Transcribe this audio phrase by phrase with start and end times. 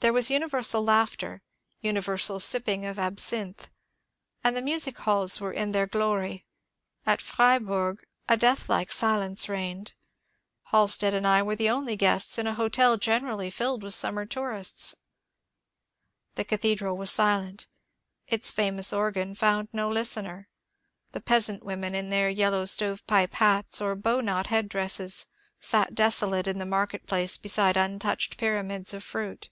[0.00, 1.42] There was universal laughter,
[1.80, 3.70] universal sipping of absinthe,
[4.42, 6.44] and the music halls were in their glory.
[7.06, 9.92] At Freiburg a deathlike silence reigned.
[10.72, 14.96] Halstead and I were the only guests in a hotel generally filled with summer tourists.
[16.34, 17.68] The cathedral was silent;
[18.26, 20.48] its famous organ found no listener;
[21.12, 25.26] the peasant women in their yellow stove pipe hats or bow knot headdresses
[25.60, 29.48] sat desolate in the market place beside untouched pyramids of fruit.